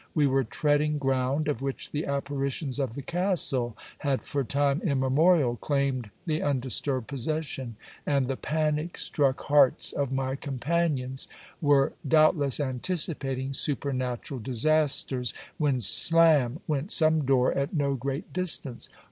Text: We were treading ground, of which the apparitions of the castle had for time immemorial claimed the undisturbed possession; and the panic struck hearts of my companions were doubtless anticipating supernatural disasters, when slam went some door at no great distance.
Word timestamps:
We 0.15 0.25
were 0.25 0.43
treading 0.43 0.97
ground, 0.97 1.47
of 1.47 1.61
which 1.61 1.91
the 1.91 2.07
apparitions 2.07 2.79
of 2.79 2.95
the 2.95 3.03
castle 3.03 3.77
had 3.99 4.23
for 4.23 4.43
time 4.43 4.81
immemorial 4.81 5.57
claimed 5.57 6.09
the 6.25 6.41
undisturbed 6.41 7.05
possession; 7.07 7.75
and 8.03 8.27
the 8.27 8.35
panic 8.35 8.97
struck 8.97 9.41
hearts 9.41 9.91
of 9.93 10.11
my 10.11 10.35
companions 10.35 11.27
were 11.61 11.93
doubtless 12.07 12.59
anticipating 12.59 13.53
supernatural 13.53 14.39
disasters, 14.39 15.35
when 15.59 15.79
slam 15.79 16.61
went 16.67 16.91
some 16.91 17.23
door 17.23 17.53
at 17.53 17.71
no 17.75 17.93
great 17.93 18.33
distance. 18.33 18.89